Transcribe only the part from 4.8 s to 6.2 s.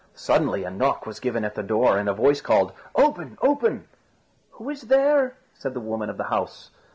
there?" said the woman of